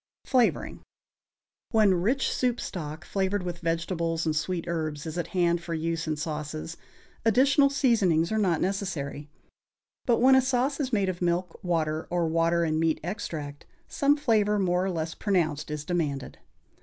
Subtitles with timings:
[0.25, 0.81] =Flavoring.=
[1.69, 6.07] When rich soup stock, flavored with vegetables and sweet herbs, is at hand for use
[6.07, 6.75] in sauces,
[7.23, 9.29] additional seasonings are not necessary;
[10.07, 14.17] but when a sauce is made of milk, water, or water and meat extract, some
[14.17, 16.39] flavor more or less pronounced is demanded.